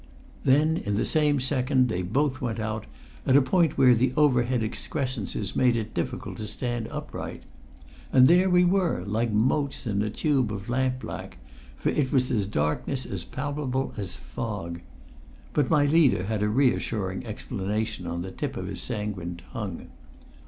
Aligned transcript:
Then 0.43 0.77
in 0.77 0.95
the 0.95 1.05
same 1.05 1.39
second 1.39 1.87
they 1.87 2.01
both 2.01 2.41
went 2.41 2.59
out, 2.59 2.87
at 3.23 3.37
a 3.37 3.39
point 3.43 3.77
where 3.77 3.93
the 3.93 4.13
overhead 4.17 4.63
excrescences 4.63 5.55
made 5.55 5.77
it 5.77 5.93
difficult 5.93 6.37
to 6.37 6.47
stand 6.47 6.87
upright. 6.87 7.43
And 8.11 8.27
there 8.27 8.49
we 8.49 8.65
were, 8.65 9.03
like 9.05 9.31
motes 9.31 9.85
in 9.85 10.01
a 10.01 10.09
tube 10.09 10.51
of 10.51 10.69
lamp 10.69 11.01
black; 11.01 11.37
for 11.77 11.89
it 11.89 12.11
was 12.11 12.31
a 12.31 12.47
darkness 12.47 13.05
as 13.05 13.23
palpable 13.23 13.93
as 13.95 14.15
fog. 14.15 14.81
But 15.53 15.69
my 15.69 15.85
leader 15.85 16.23
had 16.23 16.41
a 16.41 16.49
reassuring 16.49 17.23
explanation 17.27 18.07
on 18.07 18.23
the 18.23 18.31
tip 18.31 18.57
of 18.57 18.65
his 18.65 18.81
sanguine 18.81 19.39
tongue. 19.53 19.89